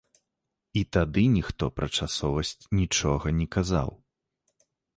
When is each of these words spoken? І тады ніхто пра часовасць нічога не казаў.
І 0.79 0.81
тады 0.97 1.25
ніхто 1.33 1.63
пра 1.81 1.87
часовасць 1.99 2.67
нічога 2.81 3.37
не 3.43 3.47
казаў. 3.57 3.89